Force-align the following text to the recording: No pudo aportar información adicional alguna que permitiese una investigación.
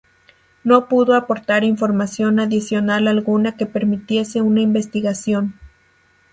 No 0.63 0.87
pudo 0.89 1.13
aportar 1.13 1.63
información 1.63 2.39
adicional 2.39 3.07
alguna 3.07 3.55
que 3.55 3.67
permitiese 3.67 4.41
una 4.41 4.61
investigación. 4.61 5.59